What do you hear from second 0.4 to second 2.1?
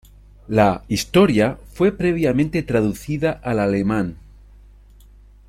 La "Historia" fue